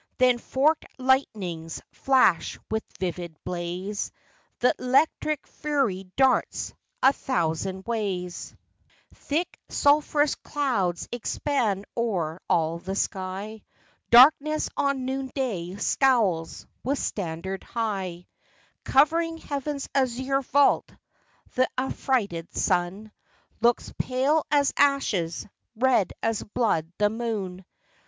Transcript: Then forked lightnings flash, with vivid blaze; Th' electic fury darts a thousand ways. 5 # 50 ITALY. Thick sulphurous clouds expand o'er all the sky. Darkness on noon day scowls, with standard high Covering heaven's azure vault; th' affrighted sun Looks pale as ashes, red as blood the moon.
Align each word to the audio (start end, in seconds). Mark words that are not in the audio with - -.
Then 0.17 0.39
forked 0.39 0.87
lightnings 0.97 1.79
flash, 1.91 2.57
with 2.71 2.83
vivid 2.99 3.37
blaze; 3.43 4.11
Th' 4.59 4.71
electic 4.79 5.45
fury 5.45 6.05
darts 6.15 6.73
a 7.03 7.13
thousand 7.13 7.85
ways. 7.85 8.55
5 9.13 9.17
# 9.19 9.19
50 9.19 9.23
ITALY. 9.23 9.25
Thick 9.39 9.59
sulphurous 9.69 10.33
clouds 10.33 11.07
expand 11.11 11.85
o'er 11.95 12.41
all 12.49 12.79
the 12.79 12.95
sky. 12.95 13.61
Darkness 14.09 14.69
on 14.75 15.05
noon 15.05 15.29
day 15.35 15.75
scowls, 15.75 16.65
with 16.83 16.97
standard 16.97 17.63
high 17.63 18.25
Covering 18.83 19.37
heaven's 19.37 19.87
azure 19.93 20.41
vault; 20.41 20.91
th' 21.55 21.67
affrighted 21.77 22.51
sun 22.57 23.11
Looks 23.59 23.93
pale 23.99 24.47
as 24.49 24.73
ashes, 24.75 25.45
red 25.75 26.11
as 26.23 26.41
blood 26.41 26.91
the 26.97 27.11
moon. 27.11 27.63